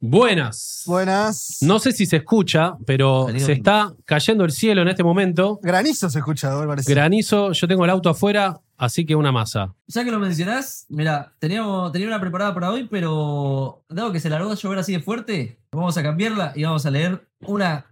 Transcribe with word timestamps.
Buenas. 0.00 0.84
Buenas. 0.86 1.58
No 1.60 1.80
sé 1.80 1.90
si 1.92 2.06
se 2.06 2.16
escucha, 2.18 2.76
pero 2.86 3.24
Salido 3.26 3.40
se 3.46 3.52
bien. 3.52 3.58
está 3.58 3.92
cayendo 4.04 4.44
el 4.44 4.52
cielo 4.52 4.82
en 4.82 4.88
este 4.88 5.02
momento. 5.02 5.58
Granizo 5.62 6.08
se 6.08 6.20
escucha, 6.20 6.54
me 6.60 6.66
parece. 6.68 6.92
Granizo, 6.92 7.50
yo 7.52 7.66
tengo 7.66 7.84
el 7.84 7.90
auto 7.90 8.08
afuera, 8.08 8.60
así 8.76 9.04
que 9.04 9.16
una 9.16 9.32
masa. 9.32 9.74
Ya 9.88 10.04
que 10.04 10.12
lo 10.12 10.20
mencionás, 10.20 10.86
mira, 10.88 11.34
teníamos, 11.40 11.90
tenía 11.90 12.06
una 12.06 12.20
preparada 12.20 12.54
para 12.54 12.70
hoy, 12.70 12.86
pero 12.88 13.84
dado 13.88 14.12
que 14.12 14.20
se 14.20 14.30
largó 14.30 14.52
a 14.52 14.54
llover 14.54 14.78
así 14.78 14.92
de 14.92 15.00
fuerte, 15.00 15.58
vamos 15.72 15.98
a 15.98 16.02
cambiarla 16.04 16.52
y 16.54 16.62
vamos 16.62 16.86
a 16.86 16.90
leer 16.92 17.28
una 17.40 17.86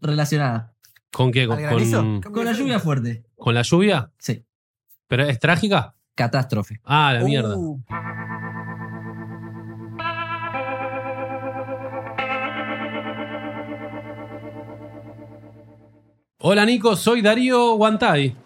relacionada. 0.00 0.74
¿Con 1.10 1.32
qué? 1.32 1.46
¿Con, 1.46 1.56
con- 1.56 2.20
Con 2.32 2.44
la 2.44 2.52
lluvia 2.52 2.80
fuerte. 2.80 3.24
con 3.36 3.54
la 3.54 3.62
lluvia? 3.62 4.10
Sí, 4.18 4.44
¿Pero 5.08 5.24
es 5.24 5.38
trágica? 5.38 5.94
catástrofe. 6.16 6.80
Ah, 6.84 7.12
la 7.14 7.24
mierda. 7.24 7.56
Hola 16.46 16.66
Nico, 16.66 16.94
soy 16.94 17.22
Darío 17.22 17.72
Guantay. 17.76 18.36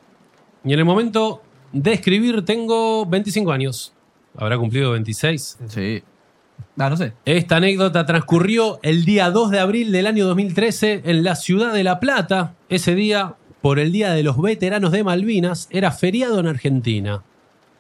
Y 0.63 0.73
en 0.73 0.79
el 0.79 0.85
momento 0.85 1.43
de 1.73 1.95
escribir 1.95 2.45
tengo 2.45 3.05
25 3.07 3.51
años. 3.51 3.93
¿Habrá 4.37 4.57
cumplido 4.57 4.93
26? 4.93 5.59
Sí. 5.67 6.05
Ah, 6.77 6.91
no 6.91 6.97
sé. 6.97 7.15
Esta 7.25 7.57
anécdota 7.57 8.07
transcurrió 8.07 8.79
el 8.85 9.05
día 9.05 9.33
2 9.33 9.51
de 9.51 9.59
abril 9.59 9.91
del 9.91 10.07
año 10.07 10.27
2013 10.29 11.03
en 11.07 11.25
la 11.25 11.35
ciudad 11.35 11.73
de 11.73 11.83
La 11.83 11.99
Plata. 11.99 12.55
Ese 12.69 12.95
día, 12.95 13.35
por 13.63 13.81
el 13.81 13.91
Día 13.91 14.13
de 14.13 14.23
los 14.23 14.41
Veteranos 14.41 14.93
de 14.93 15.03
Malvinas, 15.03 15.67
era 15.73 15.91
feriado 15.91 16.39
en 16.39 16.47
Argentina. 16.47 17.25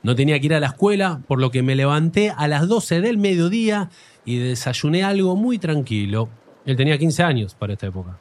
No 0.02 0.16
tenía 0.16 0.40
que 0.40 0.46
ir 0.46 0.54
a 0.54 0.58
la 0.58 0.66
escuela, 0.66 1.20
por 1.28 1.38
lo 1.38 1.52
que 1.52 1.62
me 1.62 1.76
levanté 1.76 2.32
a 2.36 2.48
las 2.48 2.66
12 2.66 3.02
del 3.02 3.18
mediodía 3.18 3.90
y 4.24 4.38
desayuné 4.38 5.04
algo 5.04 5.36
muy 5.36 5.60
tranquilo. 5.60 6.28
Él 6.66 6.76
tenía 6.76 6.98
15 6.98 7.22
años 7.22 7.54
para 7.54 7.74
esta 7.74 7.86
época. 7.86 8.18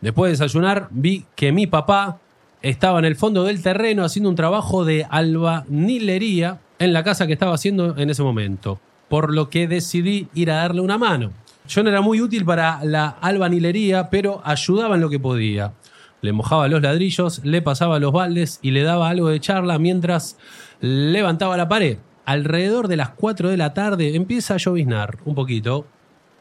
Después 0.00 0.28
de 0.28 0.32
desayunar, 0.32 0.88
vi 0.90 1.24
que 1.34 1.52
mi 1.52 1.66
papá 1.66 2.18
estaba 2.62 2.98
en 2.98 3.04
el 3.04 3.16
fondo 3.16 3.44
del 3.44 3.62
terreno 3.62 4.04
haciendo 4.04 4.28
un 4.28 4.36
trabajo 4.36 4.84
de 4.84 5.06
albañilería 5.08 6.60
en 6.78 6.92
la 6.92 7.04
casa 7.04 7.26
que 7.26 7.32
estaba 7.32 7.54
haciendo 7.54 7.96
en 7.96 8.10
ese 8.10 8.22
momento, 8.22 8.80
por 9.08 9.32
lo 9.32 9.48
que 9.50 9.68
decidí 9.68 10.28
ir 10.34 10.50
a 10.50 10.56
darle 10.56 10.80
una 10.80 10.98
mano. 10.98 11.32
Yo 11.68 11.82
no 11.82 11.90
era 11.90 12.00
muy 12.00 12.20
útil 12.20 12.44
para 12.44 12.84
la 12.84 13.08
albañilería, 13.08 14.10
pero 14.10 14.40
ayudaba 14.44 14.94
en 14.94 15.00
lo 15.00 15.10
que 15.10 15.18
podía. 15.18 15.72
Le 16.20 16.32
mojaba 16.32 16.68
los 16.68 16.82
ladrillos, 16.82 17.44
le 17.44 17.62
pasaba 17.62 17.98
los 17.98 18.12
baldes 18.12 18.58
y 18.62 18.70
le 18.70 18.82
daba 18.82 19.08
algo 19.08 19.28
de 19.28 19.40
charla 19.40 19.78
mientras 19.78 20.38
levantaba 20.80 21.56
la 21.56 21.68
pared. 21.68 21.98
Alrededor 22.24 22.88
de 22.88 22.96
las 22.96 23.10
4 23.10 23.50
de 23.50 23.56
la 23.56 23.74
tarde 23.74 24.14
empieza 24.16 24.54
a 24.54 24.58
lloviznar 24.58 25.18
un 25.24 25.34
poquito 25.34 25.86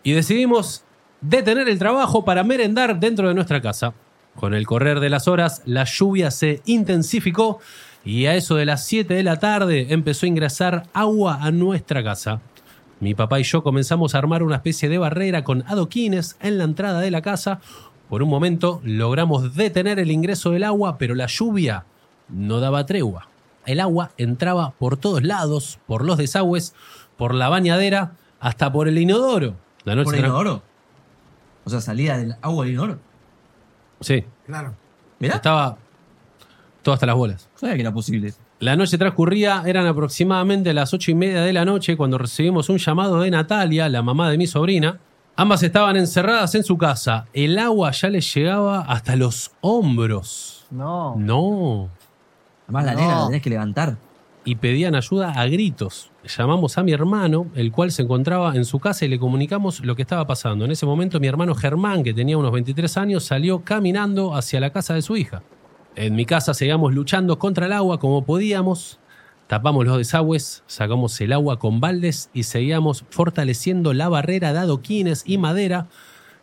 y 0.03 0.13
decidimos 0.13 0.83
detener 1.27 1.67
el 1.69 1.79
trabajo 1.79 2.23
para 2.23 2.43
merendar 2.43 2.99
dentro 2.99 3.27
de 3.27 3.33
nuestra 3.33 3.61
casa. 3.61 3.93
Con 4.35 4.53
el 4.53 4.67
correr 4.67 4.99
de 4.99 5.09
las 5.09 5.27
horas, 5.27 5.61
la 5.65 5.85
lluvia 5.85 6.29
se 6.29 6.61
intensificó 6.65 7.59
y 8.03 8.25
a 8.25 8.35
eso 8.35 8.55
de 8.55 8.65
las 8.65 8.85
7 8.85 9.13
de 9.13 9.23
la 9.23 9.39
tarde 9.39 9.87
empezó 9.89 10.25
a 10.25 10.29
ingresar 10.29 10.83
agua 10.93 11.39
a 11.41 11.51
nuestra 11.51 12.03
casa. 12.03 12.41
Mi 12.99 13.15
papá 13.15 13.39
y 13.39 13.43
yo 13.43 13.63
comenzamos 13.63 14.13
a 14.13 14.19
armar 14.19 14.43
una 14.43 14.57
especie 14.57 14.89
de 14.89 14.97
barrera 14.97 15.43
con 15.43 15.63
adoquines 15.67 16.37
en 16.41 16.57
la 16.57 16.63
entrada 16.65 16.99
de 16.99 17.11
la 17.11 17.21
casa. 17.21 17.59
Por 18.09 18.21
un 18.21 18.29
momento 18.29 18.81
logramos 18.83 19.55
detener 19.55 19.99
el 19.99 20.11
ingreso 20.11 20.51
del 20.51 20.63
agua, 20.63 20.97
pero 20.97 21.15
la 21.15 21.27
lluvia 21.27 21.85
no 22.29 22.59
daba 22.59 22.85
tregua. 22.85 23.29
El 23.65 23.79
agua 23.79 24.11
entraba 24.17 24.71
por 24.77 24.97
todos 24.97 25.23
lados, 25.23 25.79
por 25.87 26.05
los 26.05 26.17
desagües, 26.17 26.75
por 27.17 27.33
la 27.33 27.49
bañadera, 27.49 28.11
hasta 28.39 28.71
por 28.71 28.87
el 28.87 28.97
inodoro. 28.97 29.55
La 29.85 29.95
noche 29.95 30.05
¿Por 30.05 30.15
el 30.15 30.25
inodoro? 30.25 30.74
O 31.65 31.69
sea, 31.69 31.81
salía 31.81 32.17
del 32.17 32.35
agua 32.41 32.63
del 32.65 32.73
inodoro. 32.73 32.99
Sí, 33.99 34.23
claro. 34.45 34.73
Mirá, 35.19 35.35
estaba 35.35 35.77
todo 36.83 36.93
hasta 36.93 37.05
las 37.05 37.15
bolas. 37.15 37.49
sabía 37.55 37.75
que 37.75 37.81
era 37.81 37.93
posible. 37.93 38.33
La 38.59 38.75
noche 38.75 38.97
transcurría, 38.97 39.63
eran 39.65 39.85
aproximadamente 39.87 40.73
las 40.73 40.93
ocho 40.93 41.11
y 41.11 41.15
media 41.15 41.41
de 41.41 41.51
la 41.53 41.65
noche 41.65 41.97
cuando 41.97 42.17
recibimos 42.17 42.69
un 42.69 42.77
llamado 42.77 43.19
de 43.21 43.31
Natalia, 43.31 43.89
la 43.89 44.01
mamá 44.01 44.29
de 44.29 44.37
mi 44.37 44.47
sobrina. 44.47 44.99
Ambas 45.35 45.63
estaban 45.63 45.97
encerradas 45.97 46.55
en 46.55 46.63
su 46.63 46.77
casa. 46.77 47.25
El 47.33 47.59
agua 47.59 47.91
ya 47.91 48.09
les 48.09 48.33
llegaba 48.33 48.81
hasta 48.81 49.15
los 49.17 49.51
hombros. 49.61 50.65
No. 50.71 51.15
No. 51.17 51.89
Además, 52.67 52.85
la 52.85 52.93
No. 52.93 52.99
nena 53.01 53.19
la 53.19 53.25
tenés 53.27 53.41
que 53.41 53.49
levantar. 53.49 53.97
Y 54.45 54.55
pedían 54.55 54.95
ayuda 54.95 55.31
a 55.31 55.47
gritos. 55.47 56.11
Llamamos 56.23 56.77
a 56.77 56.83
mi 56.83 56.91
hermano, 56.91 57.47
el 57.55 57.71
cual 57.71 57.91
se 57.91 58.03
encontraba 58.03 58.55
en 58.55 58.63
su 58.63 58.79
casa 58.79 59.03
y 59.03 59.07
le 59.07 59.19
comunicamos 59.19 59.83
lo 59.83 59.95
que 59.95 60.03
estaba 60.03 60.27
pasando. 60.27 60.65
En 60.65 60.71
ese 60.71 60.85
momento 60.85 61.19
mi 61.19 61.27
hermano 61.27 61.55
Germán, 61.55 62.03
que 62.03 62.13
tenía 62.13 62.37
unos 62.37 62.51
23 62.51 62.95
años, 62.97 63.23
salió 63.25 63.63
caminando 63.63 64.35
hacia 64.35 64.59
la 64.59 64.69
casa 64.69 64.93
de 64.93 65.01
su 65.01 65.17
hija. 65.17 65.41
En 65.95 66.15
mi 66.15 66.25
casa 66.25 66.53
seguíamos 66.53 66.93
luchando 66.93 67.39
contra 67.39 67.65
el 67.65 67.73
agua 67.73 67.99
como 67.99 68.23
podíamos. 68.23 68.99
Tapamos 69.47 69.85
los 69.85 69.97
desagües, 69.97 70.63
sacamos 70.67 71.19
el 71.21 71.33
agua 71.33 71.57
con 71.59 71.79
baldes 71.79 72.29
y 72.33 72.43
seguíamos 72.43 73.05
fortaleciendo 73.09 73.93
la 73.93 74.09
barrera 74.09 74.53
de 74.53 74.59
adoquines 74.59 75.23
y 75.25 75.37
madera 75.37 75.87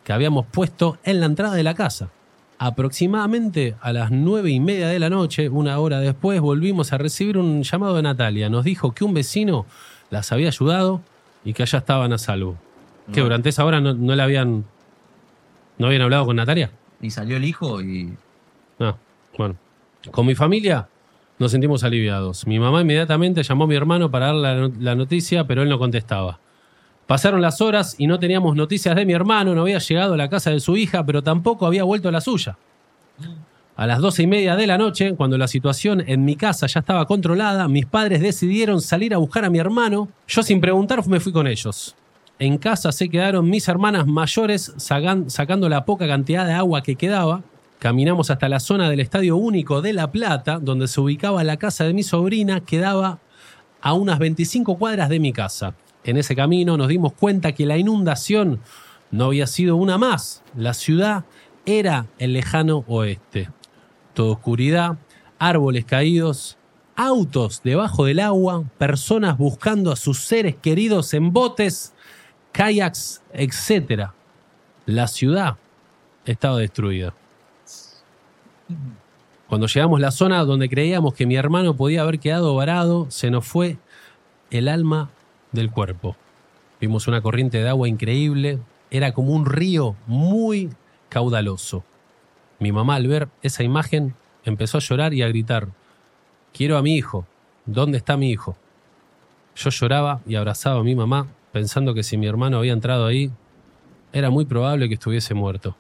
que 0.05 0.13
habíamos 0.13 0.47
puesto 0.47 0.99
en 1.05 1.21
la 1.21 1.27
entrada 1.27 1.55
de 1.55 1.63
la 1.63 1.75
casa. 1.75 2.11
Aproximadamente 2.59 3.75
a 3.81 3.93
las 3.93 4.11
nueve 4.11 4.51
y 4.51 4.61
media 4.61 4.89
de 4.89 4.99
la 4.99 5.11
noche, 5.11 5.49
una 5.49 5.79
hora 5.79 5.99
después, 6.01 6.41
volvimos 6.41 6.93
a 6.93 6.99
recibir 6.99 7.37
un 7.37 7.63
llamado 7.63 7.97
de 7.97 8.03
Natalia. 8.03 8.49
Nos 8.49 8.65
dijo 8.65 8.93
que 8.93 9.05
un 9.05 9.15
vecino 9.15 9.67
las 10.11 10.31
había 10.31 10.49
ayudado 10.49 11.01
y 11.45 11.55
que 11.55 11.63
allá 11.63 11.79
estaban 11.79 12.13
a 12.13 12.19
salvo. 12.19 12.57
Que 13.13 13.21
durante 13.21 13.49
esa 13.49 13.65
hora 13.65 13.81
no, 13.81 13.95
no 13.95 14.15
le 14.15 14.23
habían. 14.23 14.65
¿No 15.79 15.87
habían 15.87 16.03
hablado 16.03 16.27
con 16.27 16.37
Natalia? 16.37 16.71
Y 17.01 17.11
salió 17.11 17.37
el 17.37 17.45
hijo 17.45 17.83
y. 17.83 18.15
Ah, 18.79 18.95
bueno. 19.37 19.57
Con 20.11 20.27
mi 20.27 20.35
familia 20.35 20.89
nos 21.39 21.51
sentimos 21.51 21.83
aliviados. 21.83 22.47
Mi 22.47 22.61
mamá 22.61 22.83
inmediatamente 22.83 23.43
llamó 23.43 23.65
a 23.65 23.67
mi 23.67 23.75
hermano 23.75 24.11
para 24.11 24.27
darle 24.27 24.43
la, 24.43 24.71
la 24.79 24.95
noticia, 24.95 25.45
pero 25.47 25.63
él 25.63 25.69
no 25.69 25.79
contestaba. 25.79 26.39
Pasaron 27.07 27.41
las 27.43 27.61
horas 27.61 27.95
y 27.99 28.07
no 28.07 28.19
teníamos 28.19 28.57
noticias 28.57 28.95
de 28.97 29.05
mi 29.05 29.13
hermano, 29.13 29.55
no 29.55 29.63
había 29.63 29.79
llegado 29.79 30.15
a 30.15 30.17
la 30.17 30.29
casa 30.31 30.51
de 30.51 30.61
su 30.61 30.77
hija, 30.77 31.05
pero 31.05 31.23
tampoco 31.23 31.67
había 31.67 31.85
vuelto 31.85 32.09
a 32.09 32.13
la 32.13 32.21
suya. 32.21 32.57
A 33.75 33.87
las 33.87 33.99
doce 34.01 34.23
y 34.23 34.27
media 34.27 34.55
de 34.55 34.67
la 34.67 34.79
noche, 34.79 35.15
cuando 35.15 35.37
la 35.39 35.49
situación 35.49 36.05
en 36.07 36.25
mi 36.25 36.37
casa 36.37 36.67
ya 36.67 36.81
estaba 36.81 37.07
controlada, 37.07 37.69
mis 37.69 37.87
padres 37.87 38.21
decidieron 38.21 38.81
salir 38.81 39.15
a 39.15 39.19
buscar 39.19 39.45
a 39.45 39.51
mi 39.51 39.59
hermano. 39.59 40.09
Yo 40.29 40.43
sin 40.43 40.61
preguntar 40.61 41.07
me 41.09 41.21
fui 41.21 41.33
con 41.33 41.47
ellos. 41.47 41.95
En 42.39 42.59
casa 42.59 42.93
se 42.93 43.09
quedaron 43.09 43.49
mis 43.49 43.69
hermanas 43.69 44.07
mayores 44.07 44.73
sacan- 44.77 45.29
sacando 45.31 45.69
la 45.69 45.85
poca 45.85 46.07
cantidad 46.07 46.47
de 46.47 46.53
agua 46.53 46.83
que 46.83 46.97
quedaba. 46.97 47.43
Caminamos 47.79 48.31
hasta 48.31 48.49
la 48.49 48.61
zona 48.61 48.89
del 48.91 49.01
Estadio 49.01 49.37
Único 49.37 49.81
de 49.83 49.93
La 49.93 50.11
Plata, 50.11 50.59
donde 50.61 50.87
se 50.87 51.01
ubicaba 51.01 51.43
la 51.43 51.57
casa 51.57 51.85
de 51.85 51.95
mi 51.95 52.03
sobrina, 52.03 52.61
que 52.61 52.79
daba 52.79 53.19
a 53.81 53.93
unas 53.95 54.19
25 54.19 54.77
cuadras 54.77 55.09
de 55.09 55.19
mi 55.19 55.33
casa. 55.33 55.75
En 56.05 56.17
ese 56.17 56.35
camino 56.35 56.77
nos 56.77 56.89
dimos 56.89 57.13
cuenta 57.13 57.53
que 57.53 57.67
la 57.67 57.77
inundación 57.77 58.61
no 59.11 59.27
había 59.27 59.47
sido 59.47 59.77
una 59.77 59.99
más. 59.99 60.43
La 60.57 60.75
ciudad 60.75 61.25
era 61.65 62.07
el 62.19 62.33
lejano 62.33 62.85
oeste. 62.89 63.51
Toda 64.15 64.33
oscuridad, 64.33 64.99
árboles 65.39 65.85
caídos, 65.85 66.57
autos 66.97 67.63
debajo 67.63 68.05
del 68.05 68.21
agua, 68.21 68.65
personas 68.79 69.39
buscando 69.39 69.93
a 69.93 69.97
sus 69.97 70.19
seres 70.19 70.57
queridos 70.57 71.15
en 71.15 71.33
botes, 71.33 71.95
kayaks, 72.53 73.23
etc. 73.33 74.11
La 74.87 75.07
ciudad 75.07 75.57
estaba 76.25 76.59
destruida. 76.59 77.15
Cuando 79.49 79.67
llegamos 79.67 79.99
a 79.99 80.03
la 80.03 80.11
zona 80.11 80.45
donde 80.45 80.69
creíamos 80.69 81.15
que 81.15 81.27
mi 81.27 81.37
hermano 81.37 81.77
podía 81.77 82.03
haber 82.03 82.19
quedado 82.19 82.55
varado, 82.55 83.07
se 83.11 83.31
nos 83.31 83.47
fue 83.47 83.77
el 84.51 84.69
alma 84.69 85.11
del 85.53 85.71
cuerpo. 85.71 86.17
Vimos 86.81 87.07
una 87.07 87.23
corriente 87.23 87.59
de 87.59 87.69
agua 87.69 87.89
increíble, 87.89 88.59
era 88.91 89.13
como 89.13 89.33
un 89.33 89.47
río 89.47 89.97
muy 90.07 90.71
caudaloso. 91.09 91.85
Mi 92.59 92.73
mamá 92.73 92.97
al 92.97 93.07
ver 93.07 93.29
esa 93.43 93.63
imagen 93.63 94.15
empezó 94.45 94.79
a 94.79 94.81
llorar 94.81 95.15
y 95.15 95.23
a 95.23 95.29
gritar, 95.29 95.69
quiero 96.53 96.77
a 96.77 96.83
mi 96.83 96.97
hijo, 96.97 97.27
¿dónde 97.67 97.99
está 97.99 98.17
mi 98.17 98.31
hijo? 98.31 98.57
Yo 99.55 99.71
lloraba 99.71 100.21
y 100.27 100.35
abrazaba 100.35 100.81
a 100.81 100.85
mi 100.85 100.95
mamá 100.95 101.29
pensando 101.53 101.95
que 101.95 102.03
si 102.03 102.17
mi 102.17 102.27
hermano 102.27 102.59
había 102.59 102.73
entrado 102.73 103.07
ahí, 103.07 103.31
era 104.13 104.31
muy 104.31 104.45
probable 104.45 104.89
que 104.89 104.95
estuviese 104.95 105.35
muerto. 105.35 105.77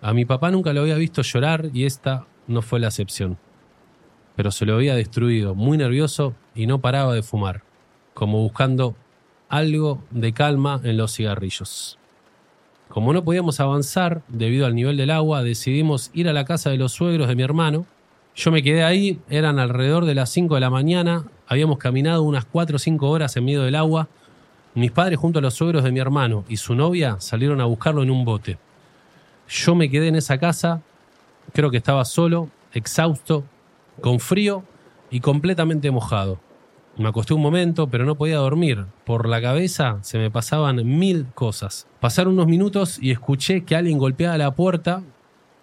A 0.00 0.12
mi 0.12 0.24
papá 0.24 0.50
nunca 0.50 0.72
lo 0.72 0.80
había 0.80 0.96
visto 0.96 1.22
llorar 1.22 1.70
y 1.72 1.84
esta 1.84 2.26
no 2.46 2.62
fue 2.62 2.80
la 2.80 2.88
excepción. 2.88 3.38
Pero 4.34 4.50
se 4.50 4.66
lo 4.66 4.74
había 4.74 4.94
destruido, 4.94 5.54
muy 5.54 5.78
nervioso 5.78 6.34
y 6.54 6.66
no 6.66 6.80
paraba 6.80 7.14
de 7.14 7.22
fumar, 7.22 7.62
como 8.14 8.38
buscando 8.42 8.94
algo 9.48 10.02
de 10.10 10.32
calma 10.32 10.80
en 10.82 10.96
los 10.96 11.14
cigarrillos. 11.14 11.98
Como 12.88 13.12
no 13.12 13.24
podíamos 13.24 13.58
avanzar 13.60 14.22
debido 14.28 14.66
al 14.66 14.74
nivel 14.74 14.96
del 14.96 15.10
agua, 15.10 15.42
decidimos 15.42 16.10
ir 16.12 16.28
a 16.28 16.32
la 16.32 16.44
casa 16.44 16.70
de 16.70 16.76
los 16.76 16.92
suegros 16.92 17.28
de 17.28 17.34
mi 17.34 17.42
hermano. 17.42 17.86
Yo 18.34 18.50
me 18.50 18.62
quedé 18.62 18.84
ahí, 18.84 19.18
eran 19.30 19.58
alrededor 19.58 20.04
de 20.04 20.14
las 20.14 20.30
5 20.30 20.54
de 20.54 20.60
la 20.60 20.70
mañana, 20.70 21.24
habíamos 21.46 21.78
caminado 21.78 22.22
unas 22.22 22.44
4 22.44 22.76
o 22.76 22.78
5 22.78 23.08
horas 23.08 23.36
en 23.36 23.44
medio 23.44 23.62
del 23.62 23.76
agua. 23.76 24.08
Mis 24.74 24.90
padres 24.90 25.18
junto 25.18 25.38
a 25.38 25.42
los 25.42 25.54
suegros 25.54 25.84
de 25.84 25.92
mi 25.92 26.00
hermano 26.00 26.44
y 26.48 26.56
su 26.56 26.74
novia 26.74 27.16
salieron 27.18 27.60
a 27.60 27.66
buscarlo 27.66 28.02
en 28.02 28.10
un 28.10 28.24
bote. 28.24 28.58
Yo 29.48 29.74
me 29.74 29.90
quedé 29.90 30.08
en 30.08 30.16
esa 30.16 30.38
casa, 30.38 30.82
creo 31.52 31.70
que 31.70 31.76
estaba 31.76 32.04
solo, 32.04 32.48
exhausto, 32.72 33.44
con 34.00 34.18
frío 34.18 34.64
y 35.10 35.20
completamente 35.20 35.90
mojado. 35.90 36.38
Me 36.98 37.08
acosté 37.08 37.32
un 37.32 37.40
momento, 37.40 37.88
pero 37.88 38.04
no 38.04 38.16
podía 38.16 38.36
dormir. 38.36 38.84
Por 39.04 39.28
la 39.28 39.40
cabeza 39.40 39.98
se 40.02 40.18
me 40.18 40.30
pasaban 40.30 40.76
mil 40.98 41.26
cosas. 41.34 41.86
Pasaron 42.00 42.34
unos 42.34 42.46
minutos 42.46 42.98
y 43.00 43.10
escuché 43.10 43.64
que 43.64 43.76
alguien 43.76 43.98
golpeaba 43.98 44.36
la 44.36 44.50
puerta. 44.54 45.02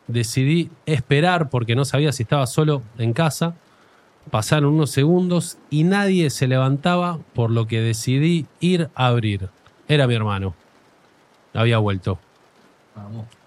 Decidí 0.07 0.71
esperar 0.87 1.49
porque 1.49 1.75
no 1.75 1.85
sabía 1.85 2.11
si 2.11 2.23
estaba 2.23 2.47
solo 2.47 2.81
en 2.97 3.13
casa. 3.13 3.53
Pasaron 4.31 4.73
unos 4.73 4.89
segundos 4.89 5.57
y 5.69 5.83
nadie 5.83 6.29
se 6.31 6.47
levantaba, 6.47 7.19
por 7.33 7.51
lo 7.51 7.67
que 7.67 7.79
decidí 7.79 8.47
ir 8.59 8.89
a 8.95 9.07
abrir. 9.07 9.49
Era 9.87 10.07
mi 10.07 10.15
hermano. 10.15 10.55
Había 11.53 11.77
vuelto. 11.77 12.19
Vamos. 12.95 13.38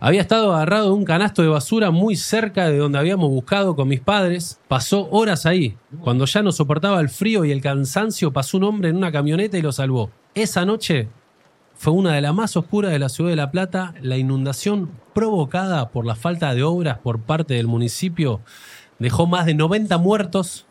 Había 0.00 0.20
estado 0.20 0.54
agarrado 0.54 0.86
de 0.86 0.92
un 0.92 1.04
canasto 1.04 1.42
de 1.42 1.48
basura 1.48 1.90
muy 1.90 2.14
cerca 2.14 2.68
de 2.68 2.78
donde 2.78 2.98
habíamos 2.98 3.30
buscado 3.30 3.74
con 3.74 3.88
mis 3.88 4.00
padres. 4.00 4.60
Pasó 4.68 5.08
horas 5.10 5.44
ahí. 5.44 5.76
Cuando 6.00 6.24
ya 6.24 6.40
no 6.40 6.52
soportaba 6.52 7.00
el 7.00 7.08
frío 7.08 7.44
y 7.44 7.50
el 7.50 7.60
cansancio, 7.60 8.32
pasó 8.32 8.58
un 8.58 8.64
hombre 8.64 8.90
en 8.90 8.96
una 8.96 9.10
camioneta 9.10 9.58
y 9.58 9.62
lo 9.62 9.72
salvó. 9.72 10.10
Esa 10.36 10.64
noche 10.64 11.08
fue 11.74 11.92
una 11.92 12.12
de 12.12 12.20
las 12.20 12.32
más 12.32 12.56
oscuras 12.56 12.92
de 12.92 13.00
la 13.00 13.08
ciudad 13.08 13.30
de 13.30 13.36
La 13.36 13.50
Plata. 13.50 13.94
La 14.00 14.16
inundación 14.16 14.88
provocada 15.14 15.88
por 15.88 16.06
la 16.06 16.14
falta 16.14 16.54
de 16.54 16.62
obras 16.62 16.98
por 16.98 17.18
parte 17.18 17.54
del 17.54 17.66
municipio 17.66 18.40
dejó 19.00 19.26
más 19.26 19.46
de 19.46 19.54
90 19.54 19.98
muertos. 19.98 20.66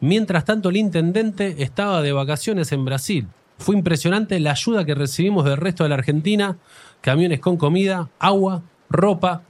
Mientras 0.00 0.44
tanto, 0.44 0.68
el 0.68 0.76
intendente 0.76 1.62
estaba 1.62 2.02
de 2.02 2.12
vacaciones 2.12 2.70
en 2.72 2.84
Brasil. 2.84 3.28
Fue 3.58 3.74
impresionante 3.74 4.38
la 4.40 4.52
ayuda 4.52 4.84
que 4.84 4.94
recibimos 4.94 5.44
del 5.44 5.56
resto 5.56 5.82
de 5.84 5.88
la 5.88 5.96
Argentina. 5.96 6.58
Camiones 7.00 7.40
con 7.40 7.56
comida, 7.56 8.08
agua, 8.18 8.62
ropa, 8.90 9.42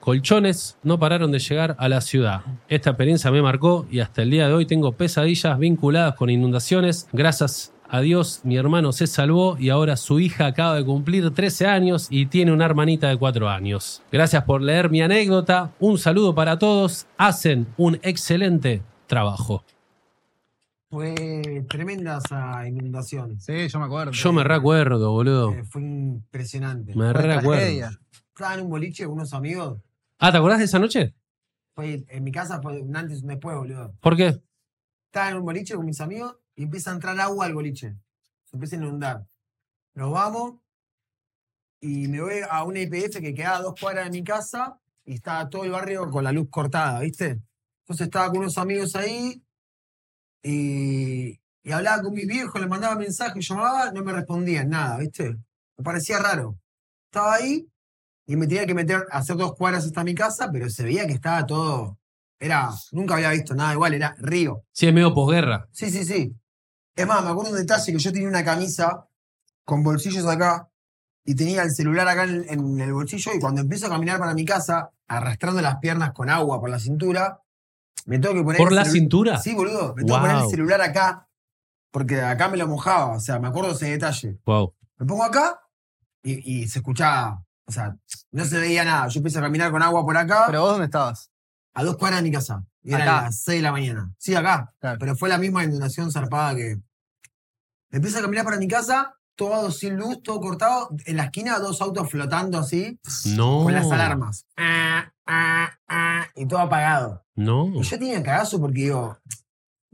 colchones 0.00 0.76
no 0.82 0.98
pararon 0.98 1.30
de 1.30 1.38
llegar 1.38 1.76
a 1.78 1.88
la 1.88 2.00
ciudad. 2.00 2.40
Esta 2.68 2.90
experiencia 2.90 3.30
me 3.30 3.42
marcó 3.42 3.86
y 3.90 4.00
hasta 4.00 4.22
el 4.22 4.30
día 4.30 4.48
de 4.48 4.54
hoy 4.54 4.66
tengo 4.66 4.92
pesadillas 4.92 5.58
vinculadas 5.58 6.14
con 6.14 6.30
inundaciones. 6.30 7.08
Gracias 7.12 7.72
a 7.88 8.00
Dios 8.00 8.40
mi 8.42 8.56
hermano 8.56 8.92
se 8.92 9.06
salvó 9.06 9.56
y 9.58 9.70
ahora 9.70 9.96
su 9.96 10.20
hija 10.20 10.46
acaba 10.46 10.74
de 10.74 10.84
cumplir 10.84 11.30
13 11.30 11.66
años 11.66 12.08
y 12.10 12.26
tiene 12.26 12.52
una 12.52 12.64
hermanita 12.64 13.08
de 13.08 13.16
4 13.16 13.48
años. 13.48 14.02
Gracias 14.10 14.44
por 14.44 14.60
leer 14.60 14.90
mi 14.90 15.00
anécdota. 15.00 15.72
Un 15.78 15.98
saludo 15.98 16.34
para 16.34 16.58
todos. 16.58 17.06
Hacen 17.16 17.66
un 17.76 17.98
excelente 18.02 18.82
trabajo. 19.06 19.64
Fue 20.90 21.66
tremenda 21.68 22.18
esa 22.18 22.66
inundación. 22.66 23.38
Sí, 23.40 23.68
yo 23.68 23.78
me 23.78 23.84
acuerdo. 23.84 24.12
Yo 24.12 24.32
me 24.32 24.42
recuerdo, 24.42 25.12
boludo. 25.12 25.52
Eh, 25.52 25.64
fue 25.64 25.82
impresionante. 25.82 26.94
Me 26.94 27.12
recuerdo. 27.12 27.90
Estaba 28.28 28.54
en 28.54 28.60
un 28.62 28.70
boliche 28.70 29.04
con 29.04 29.14
unos 29.14 29.34
amigos. 29.34 29.80
Ah, 30.18 30.32
¿te 30.32 30.38
acordás 30.38 30.58
de 30.60 30.64
esa 30.64 30.78
noche? 30.78 31.14
Fue, 31.74 32.04
en 32.08 32.24
mi 32.24 32.32
casa 32.32 32.62
fue 32.62 32.80
un 32.80 32.96
antes 32.96 33.18
y 33.18 33.22
un 33.22 33.28
después, 33.28 33.54
boludo. 33.56 33.94
¿Por 34.00 34.16
qué? 34.16 34.40
Estaba 35.06 35.30
en 35.30 35.36
un 35.36 35.44
boliche 35.44 35.74
con 35.74 35.84
mis 35.84 36.00
amigos 36.00 36.36
y 36.56 36.62
empieza 36.62 36.90
a 36.90 36.94
entrar 36.94 37.20
agua 37.20 37.44
al 37.44 37.54
boliche. 37.54 37.94
Se 38.44 38.56
empieza 38.56 38.76
a 38.76 38.78
inundar. 38.78 39.26
Nos 39.94 40.10
vamos 40.10 40.54
y 41.80 42.08
me 42.08 42.22
voy 42.22 42.40
a 42.48 42.64
una 42.64 42.80
IPF 42.80 43.20
que 43.20 43.34
quedaba 43.34 43.58
a 43.58 43.62
dos 43.62 43.74
cuadras 43.78 44.06
de 44.06 44.10
mi 44.10 44.24
casa 44.24 44.80
y 45.04 45.14
estaba 45.14 45.50
todo 45.50 45.64
el 45.64 45.70
barrio 45.70 46.10
con 46.10 46.24
la 46.24 46.32
luz 46.32 46.48
cortada, 46.50 47.00
¿viste? 47.00 47.42
Entonces 47.82 48.06
estaba 48.06 48.28
con 48.30 48.38
unos 48.38 48.56
amigos 48.58 48.96
ahí 48.96 49.42
y, 50.42 51.40
y 51.62 51.72
hablaba 51.72 52.02
con 52.02 52.14
mis 52.14 52.26
viejos, 52.26 52.60
les 52.60 52.70
mandaba 52.70 52.96
mensajes, 52.96 53.46
llamaba, 53.48 53.90
no 53.92 54.02
me 54.02 54.12
respondían 54.12 54.70
nada, 54.70 54.98
¿viste? 54.98 55.36
Me 55.76 55.84
parecía 55.84 56.18
raro. 56.18 56.58
Estaba 57.10 57.34
ahí 57.34 57.68
y 58.26 58.36
me 58.36 58.46
tenía 58.46 58.66
que 58.66 58.74
meter 58.74 59.06
a 59.10 59.18
hacer 59.18 59.36
dos 59.36 59.54
cuadras 59.54 59.84
hasta 59.84 60.04
mi 60.04 60.14
casa, 60.14 60.50
pero 60.52 60.68
se 60.68 60.84
veía 60.84 61.06
que 61.06 61.14
estaba 61.14 61.46
todo. 61.46 61.98
Era, 62.38 62.70
nunca 62.92 63.14
había 63.14 63.30
visto 63.30 63.54
nada 63.54 63.72
igual, 63.72 63.94
era 63.94 64.14
río. 64.18 64.64
Sí, 64.72 64.86
es 64.86 64.94
medio 64.94 65.14
posguerra. 65.14 65.66
Sí, 65.72 65.90
sí, 65.90 66.04
sí. 66.04 66.34
Es 66.94 67.06
más, 67.06 67.24
me 67.24 67.30
acuerdo 67.30 67.52
un 67.52 67.58
detalle 67.58 67.92
que 67.92 67.98
yo 67.98 68.12
tenía 68.12 68.28
una 68.28 68.44
camisa 68.44 69.06
con 69.64 69.82
bolsillos 69.82 70.26
acá 70.26 70.68
y 71.24 71.34
tenía 71.34 71.62
el 71.62 71.70
celular 71.70 72.08
acá 72.08 72.24
en, 72.24 72.44
en 72.48 72.80
el 72.80 72.92
bolsillo 72.92 73.32
y 73.34 73.40
cuando 73.40 73.60
empiezo 73.60 73.86
a 73.86 73.90
caminar 73.90 74.18
para 74.18 74.34
mi 74.34 74.44
casa, 74.44 74.90
arrastrando 75.06 75.60
las 75.60 75.78
piernas 75.78 76.12
con 76.12 76.30
agua 76.30 76.60
por 76.60 76.70
la 76.70 76.78
cintura, 76.78 77.40
me 78.06 78.18
tengo 78.18 78.34
que 78.34 78.42
poner... 78.42 78.58
¿Por 78.58 78.68
el 78.70 78.76
la 78.76 78.84
cintura? 78.84 79.38
Sí, 79.38 79.54
boludo. 79.54 79.94
Me 79.96 80.04
tengo 80.04 80.20
que 80.20 80.26
poner 80.28 80.42
el 80.44 80.50
celular 80.50 80.80
acá 80.80 81.28
porque 81.90 82.20
acá 82.20 82.48
me 82.48 82.56
lo 82.56 82.66
mojaba. 82.68 83.16
O 83.16 83.20
sea, 83.20 83.38
me 83.38 83.48
acuerdo 83.48 83.72
ese 83.72 83.90
detalle. 83.90 84.38
Wow. 84.46 84.74
Me 84.98 85.06
pongo 85.06 85.24
acá 85.24 85.60
y, 86.22 86.62
y 86.62 86.68
se 86.68 86.78
escuchaba... 86.80 87.44
O 87.66 87.72
sea, 87.72 87.94
no 88.32 88.44
se 88.46 88.58
veía 88.58 88.82
nada. 88.84 89.08
Yo 89.08 89.18
empiezo 89.18 89.40
a 89.40 89.42
caminar 89.42 89.70
con 89.70 89.82
agua 89.82 90.02
por 90.02 90.16
acá 90.16 90.44
Pero 90.46 90.62
vos, 90.62 90.70
¿dónde 90.70 90.86
estabas? 90.86 91.30
a 91.74 91.84
dos 91.84 91.96
cuadras 91.98 92.20
de 92.22 92.28
mi 92.28 92.32
casa. 92.34 92.64
Y 92.82 92.94
Acá. 92.94 93.22
las 93.22 93.42
6 93.42 93.58
de 93.58 93.62
la 93.62 93.72
mañana. 93.72 94.10
Sí, 94.18 94.34
acá. 94.34 94.72
Claro. 94.80 94.96
Pero 94.98 95.14
fue 95.16 95.28
la 95.28 95.36
misma 95.38 95.62
inundación 95.64 96.10
zarpada 96.10 96.54
que. 96.56 96.78
Empiezo 97.90 98.18
a 98.18 98.22
caminar 98.22 98.44
para 98.44 98.56
mi 98.56 98.66
casa, 98.68 99.14
todo 99.36 99.70
sin 99.70 99.96
luz, 99.96 100.22
todo 100.22 100.40
cortado. 100.40 100.88
En 101.04 101.16
la 101.16 101.24
esquina, 101.24 101.58
dos 101.58 101.80
autos 101.82 102.10
flotando 102.10 102.58
así, 102.58 102.98
No. 103.36 103.62
con 103.64 103.72
las 103.74 103.90
alarmas. 103.90 104.46
Ah, 104.56 105.12
ah, 105.28 105.70
ah, 105.88 106.26
y 106.34 106.46
todo 106.46 106.58
apagado. 106.58 107.24
No. 107.36 107.68
Y 107.74 107.82
yo 107.82 107.98
tenía 107.98 108.20
cagazo 108.22 108.60
porque 108.60 108.80
digo, 108.80 109.16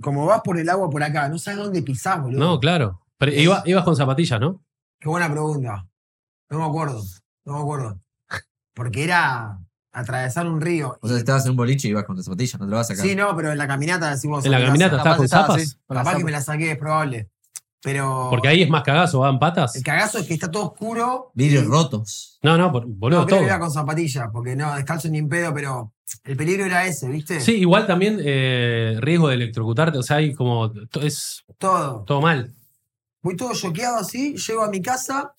como 0.00 0.25
vas 0.26 0.40
por 0.42 0.58
el 0.58 0.69
agua 0.70 0.88
por 0.88 1.02
acá, 1.02 1.28
no 1.28 1.38
sabes 1.38 1.58
dónde 1.60 1.82
pisás, 1.82 2.22
boludo. 2.22 2.38
No, 2.40 2.58
claro. 2.60 3.02
Pero 3.19 3.32
iba- 3.32 3.62
ibas 3.66 3.84
con 3.84 3.94
zapatillas, 3.96 4.40
¿no? 4.40 4.64
Qué 5.00 5.08
buena 5.08 5.31
pregunta. 5.31 5.86
No 6.50 6.58
me 6.60 6.64
acuerdo. 6.64 7.02
No 7.44 7.52
me 7.54 7.60
acuerdo. 7.60 8.00
Porque 8.74 9.05
era 9.05 9.58
atravesar 9.93 10.46
un 10.46 10.60
río. 10.60 10.98
O 11.00 11.08
sea, 11.08 11.17
estabas 11.19 11.44
en 11.44 11.50
un 11.50 11.56
boliche 11.56 11.86
y 11.88 11.91
ibas 11.93 12.05
con 12.05 12.17
las 12.17 12.24
zapatillas, 12.24 12.58
no 12.58 12.67
te 12.67 12.70
lo 12.70 12.76
vas 12.76 12.91
a 12.91 12.94
sacar. 12.94 13.08
Sí, 13.08 13.14
no, 13.14 13.36
pero 13.36 13.53
en 13.53 13.58
la 13.58 13.69
caminata 13.69 14.10
decimos. 14.10 14.44
En 14.44 14.50
la 14.50 14.64
caminata 14.64 14.96
estabas 14.96 15.19
con 15.19 15.29
zapas. 15.29 15.56
las 15.58 15.79
Capaz 16.05 16.17
que 16.17 16.24
me 16.24 16.31
la 16.32 16.41
saqué, 16.41 16.72
es 16.72 16.79
probable. 16.79 17.31
Pero. 17.84 18.29
Porque 18.31 18.48
ahí 18.48 18.62
es 18.62 18.70
más 18.70 18.82
cagazo, 18.82 19.20
van 19.20 19.38
patas. 19.38 19.76
El 19.76 19.82
cagazo 19.84 20.19
es 20.19 20.26
que 20.26 20.32
está 20.34 20.50
todo 20.50 20.69
oscuro. 20.72 21.31
Vidrios 21.34 21.67
rotos. 21.67 22.38
No, 22.43 22.56
no, 22.56 22.72
por- 22.72 22.86
boludo, 22.86 23.20
No, 23.20 23.26
creo 23.26 23.36
todo. 23.38 23.46
que 23.46 23.53
iba 23.53 23.60
con 23.60 23.70
zapatillas, 23.70 24.29
porque 24.32 24.56
no, 24.56 24.74
descalzo 24.74 25.08
ni 25.10 25.19
en 25.19 25.29
pedo, 25.29 25.53
pero 25.53 25.93
el 26.24 26.34
peligro 26.36 26.64
era 26.64 26.86
ese, 26.86 27.08
¿viste? 27.08 27.41
Sí, 27.41 27.56
igual 27.56 27.86
también 27.86 28.19
eh, 28.24 28.96
riesgo 29.00 29.29
de 29.29 29.34
electrocutarte, 29.34 29.98
o 29.98 30.03
sea, 30.03 30.17
hay 30.17 30.32
como. 30.34 30.72
to- 30.72 31.03
Es 31.03 31.44
Todo. 31.58 32.05
todo 32.06 32.22
mal. 32.22 32.55
Voy 33.22 33.36
todo 33.36 33.53
choqueado 33.55 33.98
así, 33.98 34.34
llego 34.36 34.64
a 34.64 34.69
mi 34.70 34.81
casa, 34.81 35.34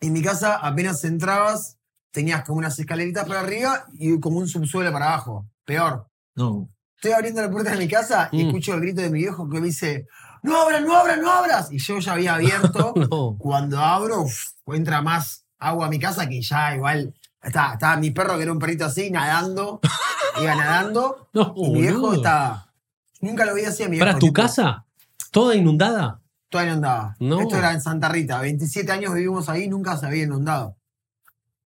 y 0.00 0.08
en 0.08 0.12
mi 0.14 0.22
casa 0.22 0.56
apenas 0.56 1.04
entrabas, 1.04 1.78
tenías 2.10 2.44
como 2.44 2.58
unas 2.58 2.76
escaleritas 2.78 3.24
para 3.26 3.40
arriba 3.40 3.86
y 3.94 4.18
como 4.18 4.38
un 4.38 4.48
subsuelo 4.48 4.90
para 4.92 5.06
abajo. 5.14 5.46
Peor. 5.64 6.06
No. 6.34 6.68
Estoy 6.96 7.12
abriendo 7.12 7.40
la 7.42 7.50
puerta 7.50 7.70
de 7.72 7.78
mi 7.78 7.88
casa 7.88 8.28
y 8.32 8.42
Mm. 8.44 8.46
escucho 8.48 8.74
el 8.74 8.80
grito 8.80 9.00
de 9.00 9.10
mi 9.10 9.20
viejo 9.20 9.48
que 9.48 9.60
me 9.60 9.66
dice, 9.66 10.06
no 10.42 10.60
abras, 10.60 10.82
no 10.82 10.96
abras, 10.96 11.18
no 11.18 11.30
abras. 11.30 11.72
Y 11.72 11.78
yo 11.78 11.98
ya 11.98 12.12
había 12.12 12.34
abierto. 12.34 12.92
No. 13.10 13.36
Cuando 13.38 13.78
abro, 13.78 14.22
uf, 14.22 14.50
entra 14.66 15.02
más 15.02 15.44
agua 15.58 15.86
a 15.86 15.90
mi 15.90 15.98
casa 15.98 16.28
que 16.28 16.40
ya 16.42 16.74
igual. 16.74 17.14
Estaba, 17.42 17.74
estaba 17.74 17.96
mi 17.96 18.10
perro, 18.10 18.36
que 18.36 18.42
era 18.42 18.52
un 18.52 18.58
perrito 18.58 18.84
así, 18.84 19.10
nadando. 19.10 19.80
iba 20.40 20.54
nadando. 20.54 21.28
No, 21.32 21.54
y 21.56 21.70
mi 21.70 21.80
viejo 21.82 22.14
estaba. 22.14 22.72
Nunca 23.20 23.44
lo 23.44 23.54
veía 23.54 23.68
así 23.68 23.82
a 23.82 23.88
mi 23.88 23.96
viejo. 23.96 24.06
¿Para 24.06 24.18
tu 24.18 24.26
tipo, 24.26 24.42
casa? 24.42 24.86
¿Toda 25.30 25.54
inundada? 25.54 26.20
Todavía 26.48 26.72
no 26.72 26.76
andaba. 26.76 27.16
No. 27.18 27.40
Esto 27.40 27.56
era 27.56 27.72
en 27.72 27.80
Santa 27.80 28.08
Rita. 28.08 28.40
27 28.40 28.90
años 28.92 29.14
vivimos 29.14 29.48
ahí, 29.48 29.68
nunca 29.68 29.96
se 29.96 30.06
había 30.06 30.24
inundado. 30.24 30.76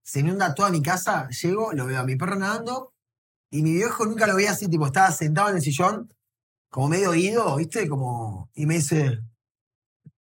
Se 0.03 0.21
inunda 0.21 0.55
toda 0.55 0.71
mi 0.71 0.83
casa, 0.83 1.29
llego, 1.31 1.73
lo 1.73 1.87
veo 1.87 2.01
a 2.01 2.05
mi 2.05 2.17
perro 2.17 2.37
nadando. 2.37 2.93
Y 3.51 3.63
mi 3.63 3.73
viejo 3.73 4.05
nunca 4.07 4.27
lo 4.27 4.37
veía 4.37 4.53
así, 4.53 4.69
tipo, 4.69 4.87
estaba 4.87 5.11
sentado 5.11 5.49
en 5.51 5.57
el 5.57 5.63
sillón, 5.63 6.13
como 6.77 6.89
medio 6.89 7.15
ido, 7.15 7.57
¿viste? 7.57 7.89
Como. 7.89 8.51
Y 8.53 8.67
me 8.67 8.75
dice. 8.75 9.19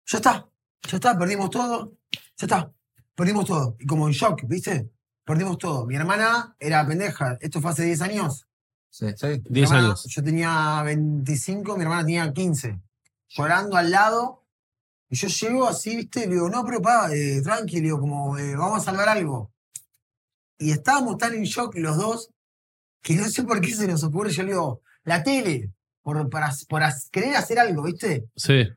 Ya 0.07 0.17
está, 0.17 0.49
ya 0.89 0.97
está, 0.97 1.19
perdimos 1.19 1.51
todo. 1.51 1.93
Ya 2.11 2.47
está, 2.47 2.73
perdimos 3.15 3.45
todo. 3.45 3.77
Y 3.79 3.85
como 3.85 4.07
en 4.09 4.15
shock, 4.15 4.41
¿viste? 4.47 4.91
Perdimos 5.23 5.59
todo. 5.59 5.85
Mi 5.85 5.97
hermana 5.97 6.57
era 6.59 6.87
pendeja. 6.87 7.37
Esto 7.43 7.61
fue 7.61 7.73
hace 7.73 7.85
10 7.85 8.01
años. 8.01 8.49
Sí. 8.89 9.07
Sí. 9.19 9.27
Mi 9.27 9.61
10 9.61 9.71
hermana- 9.71 9.87
años. 9.89 10.05
Yo 10.09 10.23
tenía 10.25 10.83
25, 10.83 11.77
mi 11.77 11.83
hermana 11.83 12.05
tenía 12.07 12.33
15. 12.33 12.81
Llorando 13.29 13.77
al 13.77 13.91
lado, 13.91 14.43
Y 15.11 15.15
yo 15.17 15.29
llego 15.29 15.69
así, 15.69 15.95
¿viste? 15.95 16.21
Le 16.27 16.35
digo, 16.35 16.49
no, 16.49 16.65
pero 16.65 16.81
pa, 16.83 17.13
eh, 17.15 17.41
tranqui, 17.43 17.77
le 17.77 17.83
digo, 17.83 18.01
como, 18.01 18.37
eh, 18.39 18.57
vamos 18.57 18.81
a 18.81 18.85
salvar 18.87 19.09
algo. 19.11 19.53
Y 20.59 20.71
estábamos 20.73 21.19
tan 21.19 21.35
en 21.35 21.45
shock 21.45 21.75
los 21.77 21.97
dos 21.99 22.31
que 23.03 23.15
no 23.15 23.29
sé 23.29 23.45
por 23.45 23.61
qué 23.61 23.73
se 23.75 23.87
nos 23.87 24.03
ocurre. 24.03 24.31
Yo 24.33 24.43
le 24.43 24.49
digo, 24.53 24.81
la 25.05 25.23
tele, 25.23 25.71
por, 26.07 26.31
por 26.69 26.83
querer 27.11 27.35
hacer 27.37 27.59
algo, 27.59 27.83
¿viste? 27.83 28.27
Sí. 28.37 28.69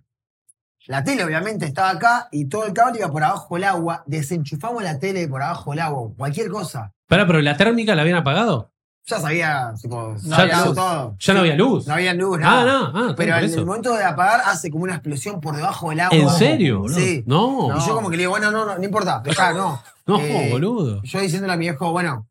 La 0.87 1.03
tele, 1.03 1.23
obviamente, 1.23 1.67
estaba 1.67 1.91
acá 1.91 2.27
y 2.31 2.45
todo 2.45 2.65
el 2.65 2.73
cable 2.73 2.97
iba 2.97 3.11
por 3.11 3.23
abajo 3.23 3.53
del 3.53 3.65
agua. 3.65 4.03
Desenchufamos 4.07 4.81
la 4.81 4.97
tele 4.97 5.27
por 5.27 5.43
abajo 5.43 5.69
del 5.69 5.81
agua, 5.81 6.09
cualquier 6.17 6.49
cosa. 6.49 6.91
Pará, 7.07 7.27
pero 7.27 7.39
la 7.41 7.55
térmica 7.55 7.93
la 7.93 8.01
habían 8.01 8.17
apagado. 8.17 8.71
Ya 9.05 9.19
sabía, 9.19 9.73
tipo, 9.79 10.15
Ya- 10.23 10.37
había 10.37 10.53
ya- 10.55 10.63
todo. 10.73 11.15
Ya 11.19 11.33
no 11.35 11.39
había 11.41 11.55
luz. 11.55 11.85
No 11.87 11.93
había 11.93 12.13
luz, 12.15 12.39
Ah, 12.43 12.63
no, 12.65 12.85
ah, 12.99 13.13
Pero 13.15 13.33
por 13.35 13.43
en 13.43 13.49
eso. 13.49 13.59
el 13.59 13.65
momento 13.67 13.93
de 13.95 14.03
apagar 14.03 14.41
hace 14.45 14.71
como 14.71 14.83
una 14.85 14.93
explosión 14.95 15.39
por 15.39 15.55
debajo 15.55 15.91
del 15.91 15.99
agua. 15.99 16.17
¿En 16.17 16.29
serio? 16.31 16.83
Sí. 16.89 17.23
No, 17.27 17.67
Y 17.77 17.85
yo 17.87 17.93
como 17.93 18.09
que 18.09 18.17
le 18.17 18.21
digo, 18.23 18.31
bueno, 18.31 18.49
no, 18.49 18.65
no, 18.65 18.75
no 18.77 18.83
importa, 18.83 19.21
dejá, 19.23 19.53
no. 19.53 19.81
no, 20.07 20.19
Eh, 20.19 20.49
boludo. 20.51 21.01
Yo 21.03 21.19
diciéndole 21.19 21.53
a 21.53 21.57
mi 21.57 21.65
viejo, 21.65 21.91
bueno, 21.91 22.27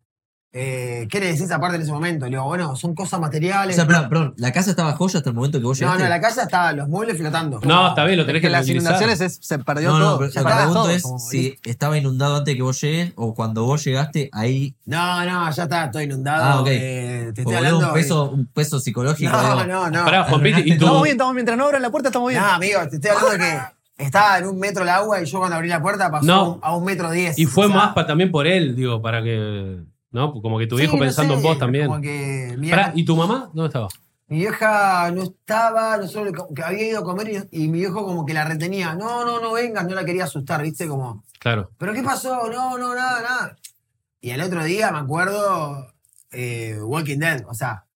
eh, 0.52 1.06
¿qué 1.10 1.20
le 1.20 1.26
decís 1.32 1.50
aparte 1.50 1.76
en 1.76 1.82
ese 1.82 1.92
momento? 1.92 2.24
Le 2.24 2.30
digo, 2.32 2.44
bueno, 2.44 2.74
son 2.74 2.94
cosas 2.94 3.18
O 3.18 3.20
materiales. 3.20 3.76
sea, 3.76 3.86
perdón, 3.86 4.08
perdón, 4.08 4.34
la 4.38 4.50
casa 4.50 4.70
estaba 4.70 4.94
joya 4.94 5.18
hasta 5.18 5.28
el 5.30 5.36
momento 5.36 5.58
que 5.58 5.64
vos 5.64 5.78
no, 5.80 5.86
llegaste. 5.86 6.02
no, 6.04 6.08
la 6.08 6.20
casa 6.20 6.42
está, 6.44 6.72
los 6.72 6.88
muebles 6.88 7.18
flotando. 7.18 7.60
No, 7.64 7.88
está 7.88 8.04
bien, 8.04 8.16
lo 8.18 8.24
tenés 8.24 8.40
que 8.40 8.48
las 8.48 8.66
inundaciones 8.68 9.20
es- 9.20 9.38
se 9.42 9.58
perdió 9.58 9.90
No, 9.90 9.98
no, 9.98 10.04
todo. 10.06 10.18
pero 10.20 10.30
Ya 10.32 10.42
la 10.42 10.56
pregunta 10.56 10.80
todo, 10.80 10.90
es 10.90 11.02
como- 11.02 11.18
si 11.18 11.58
estaba 11.64 11.98
inundado 11.98 12.36
antes 12.36 12.52
de 12.52 12.56
que 12.56 12.62
vos 12.62 12.80
llegues 12.80 13.12
o 13.16 13.34
cuando 13.34 13.64
vos 13.64 13.84
llegaste 13.84 14.30
ahí. 14.32 14.74
No, 14.86 15.24
no, 15.26 15.50
ya 15.50 15.62
está, 15.64 15.84
estoy 15.84 16.04
inundado. 16.04 16.44
Ah, 16.44 16.60
ok. 16.62 16.68
eh, 16.70 17.32
te 17.34 17.42
estoy 17.42 17.56
hablando. 17.56 17.88
un 17.88 17.92
peso, 17.94 18.30
un 18.30 18.46
peso 18.46 18.80
psicológico. 18.80 19.30
No, 19.30 19.42
digo. 19.42 19.64
no, 19.66 19.90
no. 19.90 20.04
Pará, 20.04 20.24
Juan 20.24 20.42
Piti, 20.42 20.62
¿y 20.64 20.72
Estamos 20.72 20.78
tú? 20.78 20.78
Estamos 20.78 21.02
bien, 21.04 21.12
estamos 21.14 21.34
bien. 21.34 21.34
Mientras 21.36 21.58
no 21.58 21.64
abran 21.66 21.82
la 21.82 21.90
puerta, 21.90 22.08
estamos 22.08 22.28
bien. 22.30 22.40
No, 22.42 22.48
amigo, 22.48 22.80
te 22.88 22.96
estoy 22.96 23.10
hablando 23.10 23.30
de 23.32 23.38
que 23.38 23.58
estaba 24.04 24.38
en 24.38 24.46
un 24.46 24.58
metro 24.58 24.82
el 24.82 24.88
agua 24.88 25.20
y 25.20 25.26
yo 25.26 25.38
cuando 25.38 25.56
abrí 25.56 25.68
la 25.68 25.82
puerta 25.82 26.10
pasó 26.10 26.24
No. 26.26 26.58
a 26.62 26.74
un 26.74 26.84
metro 26.84 27.10
diez. 27.10 27.38
Y 27.38 27.44
fue 27.44 27.66
O 27.66 27.68
sea, 27.68 27.76
más 27.76 27.94
pa- 27.94 28.06
también 28.06 28.30
por 28.30 28.46
él, 28.46 28.74
digo, 28.74 29.02
para 29.02 29.22
que. 29.22 29.76
¿No? 30.10 30.32
Como 30.40 30.58
que 30.58 30.66
tu 30.66 30.76
sí, 30.76 30.82
viejo 30.82 30.96
no 30.96 31.02
pensando 31.02 31.34
sé, 31.34 31.38
en 31.40 31.42
vos 31.42 31.58
también. 31.58 31.86
Como 31.86 32.00
que 32.00 32.54
mi, 32.58 32.70
Pará, 32.70 32.92
¿y 32.94 33.04
tu 33.04 33.14
mamá? 33.16 33.50
¿Dónde 33.52 33.66
estaba? 33.68 33.88
mi 34.30 34.38
vieja 34.40 35.10
no 35.10 35.22
estaba, 35.22 35.96
nosotros 35.96 36.46
que 36.54 36.62
había 36.62 36.88
ido 36.90 37.00
a 37.00 37.04
comer 37.04 37.48
y, 37.50 37.62
y 37.64 37.68
mi 37.68 37.78
viejo 37.78 38.04
como 38.04 38.26
que 38.26 38.34
la 38.34 38.44
retenía. 38.44 38.94
No, 38.94 39.24
no, 39.24 39.40
no 39.40 39.52
vengas, 39.52 39.86
no 39.86 39.94
la 39.94 40.04
quería 40.04 40.24
asustar, 40.24 40.62
¿viste? 40.62 40.86
Como, 40.86 41.24
Claro. 41.38 41.70
¿pero 41.78 41.94
qué 41.94 42.02
pasó? 42.02 42.48
No, 42.50 42.76
no, 42.76 42.94
nada, 42.94 43.22
nada. 43.22 43.56
Y 44.20 44.30
el 44.30 44.40
otro 44.42 44.64
día 44.64 44.90
me 44.92 44.98
acuerdo 44.98 45.86
eh, 46.32 46.76
Walking 46.82 47.18
Dead, 47.18 47.44
o 47.48 47.54
sea, 47.54 47.86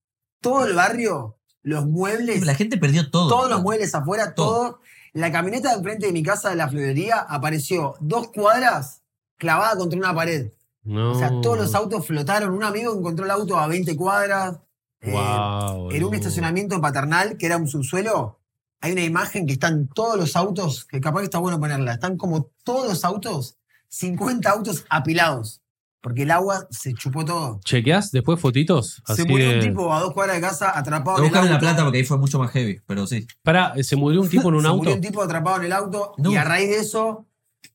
todo 0.41 0.65
el 0.67 0.75
barrio, 0.75 1.37
los 1.63 1.87
muebles, 1.87 2.47
La 2.47 2.55
gente 2.55 2.79
perdió 2.79 3.11
todo. 3.11 3.29
todos 3.29 3.51
los 3.51 3.63
muebles 3.63 3.95
afuera, 3.95 4.35
Todo. 4.35 4.47
todo. 4.47 4.81
La 5.13 5.31
camioneta 5.31 5.69
de 5.71 5.77
enfrente 5.77 6.07
de 6.07 6.13
mi 6.13 6.23
casa 6.23 6.49
de 6.49 6.57
la 6.57 6.69
florería 6.69 7.19
apareció 7.19 7.95
dos 8.01 8.29
cuadras 8.29 9.03
clavada 9.37 9.77
contra 9.77 9.99
una 9.99 10.15
pared. 10.15 10.53
No. 10.85 11.13
O 11.13 11.15
sea, 11.15 11.31
todos 11.41 11.57
los 11.59 11.75
autos 11.75 12.07
flotaron. 12.07 12.53
Un 12.53 12.65
amigo 12.65 12.95
encontró 12.97 13.25
el 13.25 13.31
auto 13.31 13.59
a 13.59 13.67
20 13.67 13.97
cuadras. 13.97 14.59
Eh, 15.01 15.11
Wow, 15.13 15.91
en 15.91 16.05
un 16.05 16.15
estacionamiento 16.15 16.81
paternal, 16.81 17.37
que 17.37 17.47
era 17.47 17.57
un 17.57 17.67
subsuelo, 17.69 18.41
hay 18.81 18.93
una 18.93 19.03
imagen 19.03 19.47
que 19.47 19.53
están 19.55 19.89
todos 19.89 20.17
los 20.17 20.37
autos, 20.37 20.85
que 20.85 21.01
capaz 21.01 21.21
que 21.21 21.25
está 21.25 21.39
bueno 21.39 21.59
ponerla. 21.59 21.95
Están 21.95 22.17
como 22.17 22.51
todos 22.65 22.89
los 22.89 23.05
autos, 23.05 23.57
50 23.89 24.49
autos 24.51 24.85
apilados. 24.89 25.61
Porque 26.01 26.23
el 26.23 26.33
agua 26.33 26.67
se 26.71 26.95
chupó 26.95 27.25
todo. 27.25 27.61
¿Chequeás 27.65 28.11
después 28.11 28.41
fotitos? 28.41 29.01
se 29.07 29.25
murió 29.25 29.49
de- 29.51 29.55
un 29.55 29.61
tipo 29.61 29.93
a 29.95 30.01
dos 30.01 30.13
cuadras 30.13 30.35
de 30.35 30.43
casa 30.43 30.77
atrapado 30.77 31.19
en 31.19 31.27
el 31.31 31.37
auto. 31.37 31.49
La 31.49 31.59
Plata 31.61 31.85
porque 31.85 31.99
ahí 31.99 32.05
fue 32.05 32.19
mucho 32.19 32.41
más 32.41 32.51
heavy, 32.51 32.81
pero 32.87 33.07
sí. 33.07 33.25
Pará, 33.45 33.73
¿se 33.85 33.95
murió 33.95 34.21
un 34.21 34.29
tipo 34.29 34.49
en 34.49 34.55
un 34.57 34.63
se 34.63 34.67
auto? 34.67 34.79
murió 34.79 34.95
un 34.97 35.01
tipo 35.01 35.23
atrapado 35.23 35.59
en 35.59 35.65
el 35.65 35.73
auto 35.73 36.15
No. 36.19 36.33
y 36.33 36.37
a 36.37 36.43
raíz 36.43 36.71
de 36.71 36.79
eso, 36.79 37.27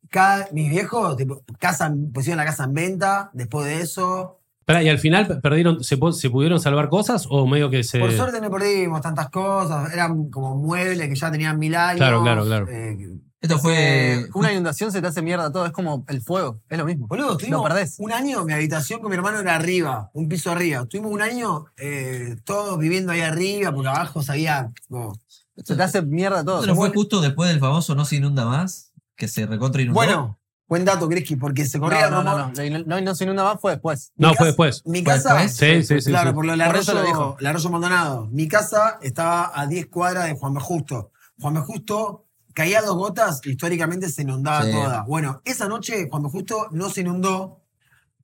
cada, 0.10 0.48
mis 0.52 0.70
viejos 0.70 1.18
tipo, 1.18 1.44
casa, 1.60 1.94
pusieron 2.14 2.38
la 2.38 2.46
casa 2.46 2.66
en 2.66 2.74
venta 2.74 3.30
después 3.34 3.66
de 3.66 3.82
eso. 3.82 4.40
Pará, 4.66 4.84
¿y 4.84 4.90
al 4.90 5.00
final 5.00 5.28
pe- 5.28 5.36
perdieron, 5.36 5.84
se, 5.84 5.98
se 6.14 6.30
pudieron 6.30 6.60
salvar 6.60 6.90
cosas 6.90 7.26
o 7.30 7.48
medio 7.48 7.70
que 7.70 7.84
se. 7.84 8.00
Por 8.00 8.12
suerte 8.12 8.42
no 8.42 8.50
perdimos 8.52 9.00
tantas 9.02 9.30
cosas, 9.30 9.94
eran 9.94 10.30
como 10.30 10.56
muebles 10.56 11.08
que 11.08 11.16
ya 11.16 11.32
tenían 11.32 11.58
mil 11.58 11.74
años. 11.76 11.98
Claro, 11.98 12.22
claro, 12.22 12.44
claro. 12.44 12.68
eh, 12.70 12.98
Esto 13.40 13.60
fue. 13.60 14.16
Eh, 14.16 14.26
una 14.34 14.52
inundación 14.52 14.92
se 14.92 15.00
te 15.02 15.08
hace 15.08 15.22
mierda 15.22 15.52
todo. 15.54 15.66
Es 15.66 15.72
como 15.72 16.04
el 16.10 16.22
fuego. 16.22 16.60
Es 16.68 16.78
lo 16.78 16.84
mismo. 16.86 17.08
boludo, 17.08 17.38
lo 17.50 17.64
perdés. 17.64 17.96
un 18.00 18.12
año, 18.12 18.44
mi 18.44 18.52
habitación 18.52 19.00
con 19.00 19.10
mi 19.10 19.16
hermano 19.16 19.40
era 19.40 19.56
arriba, 19.56 20.10
un 20.14 20.28
piso 20.28 20.52
arriba. 20.52 20.86
Tuvimos 20.86 21.12
un 21.14 21.22
año 21.22 21.68
eh, 21.78 22.36
todos 22.44 22.78
viviendo 22.78 23.14
ahí 23.14 23.22
arriba, 23.22 23.72
porque 23.72 23.88
abajo 23.88 24.22
sabía. 24.22 24.70
como- 24.90 25.18
Se 25.64 25.76
te 25.78 25.82
hace 25.84 26.02
mierda 26.02 26.44
todo. 26.44 26.60
Esto 26.60 26.68
no 26.68 26.76
fue 26.76 26.90
justo 26.92 27.22
después 27.22 27.50
del 27.50 27.60
famoso 27.60 27.96
No 27.96 28.04
se 28.06 28.18
inunda 28.18 28.46
más, 28.46 28.87
que 29.18 29.28
se 29.28 29.46
recontra 29.46 29.82
inundó. 29.82 29.96
Bueno, 29.96 30.40
buen 30.70 30.86
dato, 30.86 31.08
Greski, 31.10 31.36
porque 31.36 31.66
se 31.66 31.78
No, 31.80 31.84
corría 31.86 32.10
no, 32.10 32.24
no, 32.24 32.38
no. 32.38 32.52
La- 32.56 32.80
No, 32.86 33.02
no 33.02 33.16
se 33.16 33.24
inunda 33.26 33.44
más, 33.44 33.60
fue 33.60 33.72
después. 33.72 34.14
No, 34.16 34.30
Mi 34.30 34.36
fue 34.36 34.38
casa- 34.38 34.46
después. 34.46 34.84
Mi 34.86 35.00
¿Fue 35.04 35.14
casa. 35.14 35.34
después? 35.34 35.56
Sí, 35.58 35.84
sí, 35.84 36.02
sí. 36.02 36.10
claro, 36.12 36.30
sí. 36.30 36.36
por 36.36 36.46
lo 36.46 36.52
del 36.52 36.62
arroyo, 36.62 37.04
dijo. 37.04 37.36
el 37.40 37.46
arroyo 37.48 37.70
Maldonado. 37.70 38.28
Mi 38.28 38.48
casa 38.48 39.00
estaba 39.02 39.52
a 39.54 39.66
10 39.68 39.88
cuadras 39.88 40.26
de 40.28 40.36
Juan 40.38 40.54
B. 40.54 40.60
Justo. 40.62 41.12
Juan 41.40 41.54
B. 41.56 41.60
Justo 41.62 42.26
caía 42.54 42.82
dos 42.82 42.96
gotas, 42.96 43.42
históricamente 43.46 44.10
se 44.10 44.22
inundaba 44.22 44.64
Sí. 44.64 44.72
toda. 44.72 45.02
Bueno, 45.04 45.42
esa 45.46 45.68
noche 45.68 46.08
Juan 46.10 46.24
B. 46.24 46.30
Justo 46.30 46.68
no 46.72 46.90
se 46.90 47.02
inundó 47.02 47.62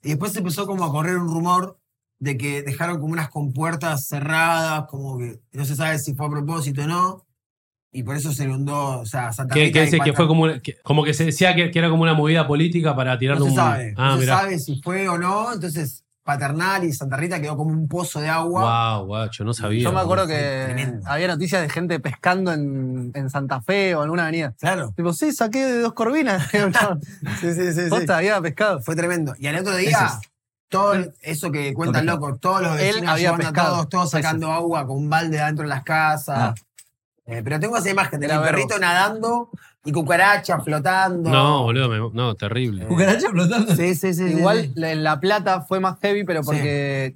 y 0.02 0.10
después 0.10 0.32
se 0.34 0.40
empezó 0.40 0.66
como 0.68 0.84
a 0.86 0.92
correr 0.92 1.18
un 1.18 1.28
rumor 1.34 1.80
de 2.20 2.38
que 2.38 2.62
dejaron 2.62 3.00
como 3.00 3.12
unas 3.14 3.30
compuertas 3.30 4.08
cerradas, 4.08 4.86
como 4.90 5.18
que 5.18 5.42
no 5.52 5.66
se 5.66 5.76
sabe 5.76 6.00
si 6.00 6.14
fue 6.16 6.28
a 6.28 6.30
propósito 6.30 6.84
o 6.84 6.88
no. 6.88 7.26
Y 7.94 8.02
por 8.04 8.16
eso 8.16 8.34
se 8.34 8.46
inundó, 8.46 9.00
o 9.02 9.06
sea, 9.06 9.32
Santa 9.32 9.54
Que, 9.54 9.66
Rita 9.66 10.04
que 10.04 10.14
fue 10.14 10.28
como, 10.28 10.48
que, 10.62 10.78
como 10.84 11.04
que 11.04 11.14
se 11.14 11.26
decía 11.26 11.54
que, 11.56 11.70
que 11.70 11.78
era 11.80 11.90
como 11.90 12.02
una 12.04 12.16
movida 12.16 12.48
política 12.48 12.96
para 12.96 13.18
tirar 13.20 13.38
No 13.38 13.46
se 13.46 13.52
un. 13.52 13.56
sabe, 13.56 13.94
Ah, 13.98 14.08
no 14.10 14.14
se 14.16 14.20
mirá. 14.22 14.40
sabe 14.40 14.60
si 14.60 14.82
fue 14.82 15.08
o 15.08 15.18
no, 15.20 15.54
entonces 15.54 16.04
Paternal 16.24 16.86
y 16.86 16.94
Santa 16.94 17.18
Rita 17.18 17.40
quedó 17.42 17.56
como 17.58 17.72
un 17.72 17.88
pozo 17.88 18.20
de 18.22 18.30
agua. 18.30 18.98
Wow, 18.98 19.06
guacho, 19.08 19.44
no 19.44 19.54
sabía. 19.54 19.84
Yo 19.84 19.92
me 19.92 20.00
acuerdo 20.00 20.26
que 20.26 20.62
Tremendo. 20.66 21.02
había 21.06 21.28
noticias 21.28 21.62
de 21.62 21.70
gente 21.70 22.00
pescando 22.00 22.52
en, 22.54 23.12
en 23.14 23.30
Santa 23.30 23.62
Fe 23.62 23.94
o 23.94 24.00
en 24.00 24.04
alguna 24.06 24.24
avenida. 24.24 24.54
Claro. 24.58 24.92
Tipo, 24.96 25.12
sí, 25.14 25.32
saqué 25.34 25.66
de 25.66 25.80
dos 25.82 25.94
corvinas. 25.94 26.50
Sí, 27.42 27.54
sí, 27.54 27.74
sí. 27.74 27.82
sí. 27.84 27.90
Posta, 27.90 28.18
había 28.18 28.40
pescado. 28.42 28.82
Fue 28.82 28.96
tremendo. 28.96 29.34
Y 29.38 29.48
al 29.48 29.58
otro 29.58 29.76
día, 29.76 29.98
Eso 30.08 30.20
todo 30.70 30.94
eso 31.22 31.52
que 31.52 31.74
cuentan 31.74 32.06
locos, 32.08 32.40
todos 32.40 32.62
los 32.64 32.80
Él 32.80 32.88
vecinos 32.88 33.10
había 33.12 33.24
llevando 33.26 33.48
a 33.48 33.52
pescado. 33.52 33.74
todos, 33.76 33.90
todos 33.90 34.10
sacando 34.12 34.52
agua 34.52 34.88
con 34.88 34.98
un 34.98 35.10
balde 35.10 35.40
adentro 35.40 35.64
de 35.64 35.70
las 35.70 35.84
casas. 35.84 36.36
Ah. 36.40 36.56
Eh, 37.25 37.42
pero 37.44 37.60
tengo 37.60 37.77
esa 37.77 37.89
imagen 37.89 38.20
de 38.20 38.25
Era 38.25 38.38
mi 38.38 38.44
verbo. 38.44 38.58
perrito 38.58 38.80
nadando 38.80 39.50
y 39.86 39.92
cucarachas 39.94 40.63
flotando. 40.63 41.30
No, 41.30 41.63
boludo, 41.63 41.88
me- 41.89 42.15
no, 42.15 42.36
terrible. 42.36 42.86
Cucaracha 42.86 43.30
flotando. 43.30 43.75
Sí, 43.75 43.96
sí, 43.96 44.13
sí. 44.13 44.24
Igual 44.25 44.63
sí. 44.63 44.72
la- 44.75 44.92
en 44.92 45.03
La 45.03 45.20
Plata 45.20 45.62
fue 45.62 45.80
más 45.80 45.98
heavy, 46.01 46.25
pero 46.25 46.42
porque 46.44 47.15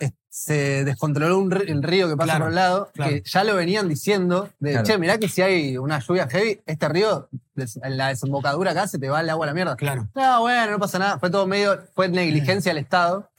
es- 0.00 0.12
se 0.28 0.84
descontroló 0.84 1.38
un 1.38 1.50
ri- 1.50 1.68
el 1.70 1.82
río 1.82 2.08
que 2.08 2.16
pasa 2.16 2.32
Claro, 2.32 2.44
por 2.46 2.48
el 2.50 2.54
lado, 2.56 2.90
claro. 2.92 3.10
que 3.12 3.22
ya 3.24 3.44
lo 3.44 3.54
venían 3.54 3.88
diciendo, 3.88 4.48
de, 4.58 4.72
Claro. 4.72 4.86
che, 4.86 4.98
mirá 4.98 5.18
que 5.18 5.28
si 5.28 5.42
hay 5.42 5.78
una 5.78 6.00
lluvia 6.00 6.28
heavy, 6.28 6.60
este 6.66 6.88
río, 6.88 7.28
des- 7.54 7.78
en 7.82 7.96
la 7.96 8.08
desembocadura 8.08 8.72
acá, 8.72 8.88
se 8.88 8.98
te 8.98 9.08
va 9.08 9.20
el 9.20 9.30
agua 9.30 9.46
a 9.46 9.48
la 9.48 9.54
mierda. 9.54 9.76
Claro. 9.76 10.08
No, 10.14 10.40
bueno, 10.40 10.72
no 10.72 10.78
pasa 10.80 10.98
nada. 10.98 11.18
Fue 11.20 11.30
todo 11.30 11.46
medio, 11.46 11.78
fue 11.94 12.08
negligencia 12.08 12.70
del 12.70 12.78
Estado. 12.82 13.29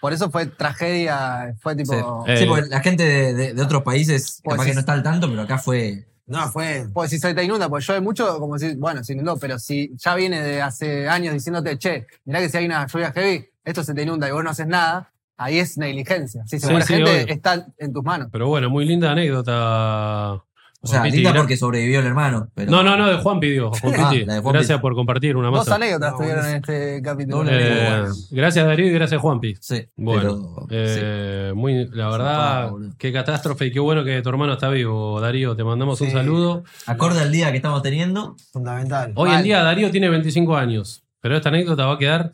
Por 0.00 0.12
eso 0.12 0.30
fue 0.30 0.46
tragedia, 0.46 1.54
fue 1.60 1.76
tipo... 1.76 2.24
Sí. 2.26 2.32
Eh, 2.32 2.36
Sí, 2.38 2.46
porque 2.46 2.68
la 2.68 2.80
gente 2.80 3.04
de, 3.04 3.34
de- 3.34 3.54
de 3.54 3.62
otros 3.62 3.82
países 3.82 4.40
Pues 4.42 4.54
capaz 4.54 4.64
sí. 4.64 4.70
que 4.70 4.74
no 4.74 4.80
está 4.80 4.92
al 4.94 5.02
tanto, 5.02 5.28
pero 5.28 5.42
acá 5.42 5.58
fue. 5.58 6.06
No, 6.26 6.48
fue. 6.52 6.86
Pues 6.92 7.10
si 7.10 7.18
se 7.18 7.34
te 7.34 7.42
inunda, 7.44 7.68
pues 7.68 7.86
llueve 7.86 8.00
mucho, 8.00 8.38
como 8.38 8.56
si, 8.58 8.74
bueno, 8.76 9.02
se 9.02 9.14
inundó, 9.14 9.36
pero 9.36 9.58
si 9.58 9.92
ya 9.96 10.14
viene 10.14 10.40
de 10.42 10.62
hace 10.62 11.08
años 11.08 11.34
diciéndote, 11.34 11.76
che, 11.76 12.06
mirá 12.24 12.38
que 12.40 12.48
si 12.48 12.56
hay 12.56 12.66
una 12.66 12.86
lluvia 12.86 13.12
heavy, 13.12 13.46
esto 13.64 13.82
se 13.82 13.94
te 13.94 14.02
inunda 14.02 14.28
y 14.28 14.32
vos 14.32 14.44
no 14.44 14.50
haces 14.50 14.66
nada, 14.68 15.12
ahí 15.36 15.58
es 15.58 15.76
negligencia. 15.76 16.44
Si 16.46 16.58
se 16.60 16.66
Sí, 16.66 16.72
muere 16.72 16.86
sí, 16.86 16.94
gente, 16.94 17.10
obvio. 17.24 17.34
está 17.34 17.66
en 17.78 17.92
tus 17.92 18.04
manos. 18.04 18.28
Pero 18.30 18.46
bueno, 18.46 18.70
muy 18.70 18.84
linda 18.84 19.10
anécdota. 19.10 20.42
O 20.82 20.86
sea, 20.86 21.00
Juan 21.00 21.10
Piti, 21.10 21.16
linda 21.18 21.32
gra- 21.32 21.36
porque 21.40 21.56
sobrevivió 21.58 22.00
el 22.00 22.06
hermano. 22.06 22.48
Pero... 22.54 22.70
No, 22.70 22.82
no, 22.82 22.96
no, 22.96 23.06
de 23.08 23.16
Juan 23.18 23.38
pidió. 23.38 23.70
Juan 23.70 23.94
Ah, 23.98 24.08
Piti. 24.10 24.24
Juan 24.24 24.42
Gracias 24.54 24.68
Piti. 24.78 24.80
por 24.80 24.94
compartir 24.94 25.36
una 25.36 25.48
Dos 25.48 25.58
masa. 25.58 25.74
anécdotas 25.74 26.12
No, 26.12 26.16
tuvieron 26.18 26.46
en 26.46 26.54
este 26.56 27.02
capítulo. 27.02 27.44
Eh, 27.50 28.04
gracias 28.30 28.64
Darío 28.66 28.86
y 28.86 28.90
gracias 28.90 29.20
Juanpi. 29.20 29.56
Sí, 29.60 29.86
Bueno, 29.96 30.54
pero. 30.66 30.66
eh, 30.70 31.52
muy, 31.54 31.86
la 31.88 32.08
verdad, 32.08 32.70
qué 32.96 33.12
catástrofe 33.12 33.66
y 33.66 33.72
qué 33.72 33.80
bueno 33.80 34.04
que 34.04 34.22
tu 34.22 34.30
hermano 34.30 34.54
está 34.54 34.70
vivo, 34.70 35.20
Darío. 35.20 35.54
Te 35.54 35.64
mandamos 35.64 36.00
un 36.00 36.10
saludo. 36.10 36.64
Acorde 36.86 37.20
al 37.20 37.30
día 37.30 37.50
que 37.50 37.56
estamos 37.58 37.82
teniendo. 37.82 38.36
Fundamental. 38.50 39.12
Hoy 39.16 39.28
en 39.28 39.34
Mal. 39.34 39.44
día 39.44 39.62
Darío 39.62 39.90
tiene 39.90 40.08
25 40.08 40.56
años, 40.56 41.02
pero 41.20 41.36
esta 41.36 41.50
anécdota 41.50 41.84
va 41.84 41.94
a 41.94 41.98
quedar 41.98 42.32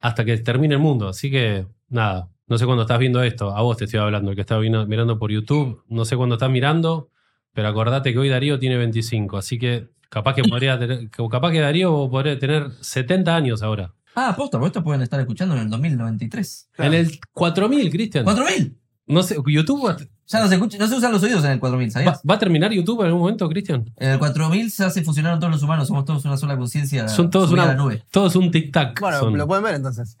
hasta 0.00 0.24
que 0.26 0.36
termine 0.38 0.74
el 0.74 0.80
mundo. 0.80 1.08
Así 1.08 1.30
que, 1.30 1.64
nada, 1.88 2.28
no 2.48 2.58
sé 2.58 2.66
cuándo 2.66 2.82
estás 2.82 2.98
viendo 2.98 3.22
esto. 3.22 3.56
A 3.56 3.62
vos 3.62 3.78
te 3.78 3.84
estoy 3.86 4.00
hablando, 4.00 4.30
el 4.30 4.34
que 4.34 4.42
está 4.42 4.58
mirando 4.58 5.18
por 5.18 5.30
YouTube. 5.30 5.82
No 5.88 6.04
sé 6.04 6.16
cuándo 6.18 6.34
estás 6.34 6.50
mirando, 6.50 7.08
pero 7.52 7.68
acordate 7.68 8.12
que 8.12 8.18
hoy 8.18 8.28
Darío 8.28 8.58
tiene 8.58 8.76
25. 8.76 9.38
Así 9.38 9.58
que 9.58 9.88
capaz 10.08 10.34
que 10.34 10.42
podría 10.42 10.78
tener, 10.78 11.10
capaz 11.10 11.50
que 11.50 11.60
Darío 11.60 12.08
podría 12.10 12.38
tener 12.38 12.70
70 12.80 13.34
años 13.34 13.62
ahora. 13.62 13.94
Ah, 14.14 14.34
posta, 14.36 14.58
porque 14.58 14.68
estos 14.68 14.82
pueden 14.82 15.02
estar 15.02 15.18
escuchando 15.20 15.54
en 15.54 15.62
el 15.62 15.70
2093. 15.70 16.68
Claro. 16.72 16.92
En 16.92 17.00
el 17.00 17.20
4000, 17.32 17.90
Cristian. 17.90 18.24
¿4000? 18.26 18.76
No 19.06 19.22
sé, 19.22 19.36
YouTube 19.46 20.08
Ya 20.26 20.40
no 20.40 20.48
se, 20.48 20.54
escucha, 20.54 20.78
no 20.78 20.86
se 20.86 20.94
usan 20.94 21.12
los 21.12 21.22
oídos 21.22 21.44
en 21.44 21.52
el 21.52 21.60
4000, 21.60 21.88
¿Va, 21.88 21.90
¿sabías? 21.90 22.20
va 22.28 22.34
a 22.34 22.38
terminar 22.38 22.72
YouTube 22.72 23.00
en 23.00 23.06
algún 23.06 23.20
momento, 23.22 23.48
Cristian? 23.48 23.90
En 23.96 24.10
el 24.10 24.18
4000 24.18 24.70
se 24.70 24.84
hace 24.84 25.02
funcionar 25.02 25.38
todos 25.38 25.52
los 25.52 25.62
humanos, 25.62 25.88
somos 25.88 26.04
todos 26.04 26.24
una 26.24 26.36
sola 26.36 26.56
conciencia. 26.56 27.08
Son 27.08 27.28
todos 27.28 27.50
una, 27.50 27.74
nube. 27.74 28.04
todos 28.10 28.36
un 28.36 28.50
tic-tac. 28.50 29.00
Bueno, 29.00 29.18
son. 29.18 29.36
lo 29.36 29.46
pueden 29.46 29.64
ver 29.64 29.74
entonces. 29.74 30.16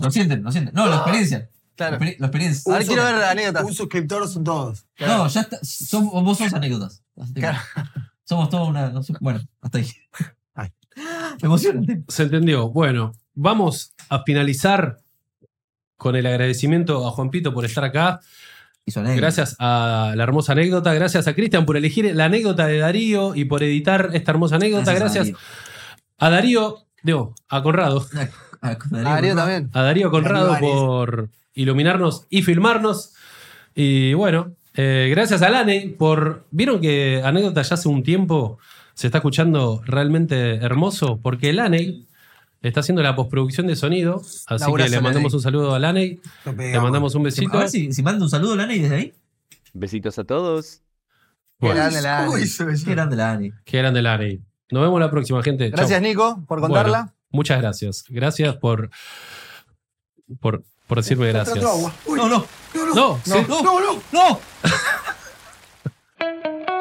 Lo 0.00 0.10
sienten, 0.10 0.42
lo 0.42 0.52
sienten. 0.52 0.74
No, 0.74 0.86
la 0.86 0.96
experiencia. 0.96 1.48
Claro. 1.76 1.98
La, 1.98 2.04
exper- 2.06 2.16
la 2.18 2.26
experiencia. 2.26 2.72
A 2.72 2.78
ver, 2.78 2.82
Un 2.82 2.88
quiero 2.88 3.04
ver 3.04 3.14
anécdotas. 3.24 3.64
Un 3.64 3.74
suscriptor 3.74 4.28
son 4.28 4.44
todos. 4.44 4.86
No, 5.00 5.26
ya 5.28 5.40
está. 5.40 5.58
Son, 5.62 6.08
vos 6.10 6.38
sos 6.38 6.52
anécdotas. 6.52 7.02
Claro. 7.34 7.58
Somos 8.24 8.48
todos 8.50 8.68
una. 8.68 8.90
no 8.90 9.02
sé- 9.02 9.14
bueno, 9.20 9.40
hasta 9.60 9.78
ahí. 9.78 9.88
Ay. 10.54 10.68
Me 11.40 11.46
emociona 11.46 11.80
el 11.80 11.86
tema. 11.86 12.04
Se 12.08 12.22
entendió. 12.24 12.68
Bueno, 12.70 13.12
vamos 13.34 13.94
a 14.08 14.22
finalizar 14.22 14.98
con 15.96 16.16
el 16.16 16.26
agradecimiento 16.26 17.06
a 17.06 17.10
Juan 17.12 17.30
Pito 17.30 17.52
por 17.54 17.64
estar 17.64 17.84
acá. 17.84 18.20
Y 18.84 18.90
su 18.90 18.98
anécdota. 19.00 19.20
Gracias 19.20 19.56
a 19.60 20.12
la 20.16 20.22
hermosa 20.24 20.52
anécdota. 20.52 20.92
Gracias 20.92 21.26
a 21.28 21.34
Cristian 21.34 21.64
por 21.64 21.76
elegir 21.76 22.14
la 22.16 22.24
anécdota 22.24 22.66
de 22.66 22.78
Darío 22.78 23.34
y 23.36 23.44
por 23.44 23.62
editar 23.62 24.10
esta 24.12 24.32
hermosa 24.32 24.56
anécdota. 24.56 24.92
Gracias, 24.92 25.26
Darío. 25.26 25.38
a 26.18 26.30
Darío, 26.30 26.86
digo, 27.04 27.34
a 27.48 27.62
Conrado. 27.62 28.04
A, 28.60 28.68
a- 28.68 28.72
A 28.72 29.02
Darío 29.02 29.36
también. 29.36 29.70
A 29.72 29.82
Darío 29.82 30.10
Conrado 30.10 30.48
Darío 30.52 30.68
por 30.68 31.30
iluminarnos 31.54 32.26
y 32.30 32.42
filmarnos. 32.42 33.14
Y 33.74 34.14
bueno, 34.14 34.54
eh, 34.74 35.08
gracias 35.10 35.42
a 35.42 35.48
Lane 35.50 35.94
por. 35.98 36.46
¿Vieron 36.50 36.80
que 36.80 37.22
anécdota 37.24 37.62
ya 37.62 37.74
hace 37.74 37.88
un 37.88 38.02
tiempo 38.02 38.58
se 38.94 39.06
está 39.06 39.18
escuchando 39.18 39.82
realmente 39.84 40.56
hermoso? 40.56 41.18
Porque 41.22 41.52
Laney 41.52 42.06
está 42.62 42.80
haciendo 42.80 43.02
la 43.02 43.16
postproducción 43.16 43.66
de 43.66 43.76
sonido. 43.76 44.22
Así 44.46 44.72
que 44.72 44.88
le 44.88 45.00
mandamos 45.00 45.32
Laney. 45.32 45.36
un 45.36 45.40
saludo 45.42 45.74
a 45.74 45.78
Laney. 45.78 46.20
Lo 46.44 46.52
Le 46.52 46.80
mandamos 46.80 47.14
un 47.14 47.22
A 47.22 47.24
besito. 47.24 47.58
ver 47.58 47.68
si, 47.68 47.92
si 47.92 48.02
manda 48.02 48.24
un 48.24 48.30
saludo 48.30 48.52
a 48.54 48.56
Lani 48.56 48.78
desde 48.78 48.94
ahí. 48.96 49.12
Besitos 49.72 50.18
a 50.18 50.24
todos. 50.24 50.82
Qué 51.58 51.68
Bueno, 51.68 51.76
grande 51.76 52.02
la 52.02 52.18
¿Cómo 52.18 52.32
Dani. 52.32 52.44
hizo 52.44 52.68
eso? 52.68 52.84
Qué 52.84 52.90
grande 52.90 53.16
Lani. 53.16 53.52
qué 53.64 53.78
grande. 53.78 54.40
Nos 54.70 54.82
vemos 54.82 55.00
la 55.00 55.10
próxima, 55.10 55.42
gente. 55.42 55.68
Chau. 55.70 55.76
Gracias, 55.76 56.02
Nico, 56.02 56.44
por 56.46 56.60
contarla. 56.60 56.98
Bueno, 57.00 57.14
muchas 57.30 57.60
gracias. 57.60 58.04
Gracias 58.08 58.56
por, 58.56 58.90
por, 60.40 60.64
por 60.86 60.98
decirme 60.98 61.28
gracias. 61.28 61.56
No, 61.56 61.92
no, 62.08 62.16
no, 62.16 62.28
no. 62.28 62.46
No, 62.94 63.20
sí. 63.24 63.32
no, 63.48 63.62
no. 63.62 64.02
no. 64.12 64.40